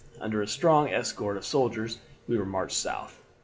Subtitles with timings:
[0.19, 3.19] Under a strong escort of soldiers we were marched south.